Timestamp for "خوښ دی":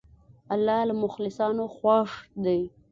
1.75-2.59